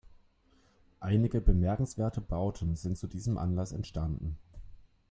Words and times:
Einige 0.99 1.39
bemerkenswerte 1.41 2.21
Bauten 2.21 2.75
sind 2.75 2.97
zu 2.97 3.05
diesem 3.05 3.37
Anlass 3.37 3.71
entstanden. 3.71 4.35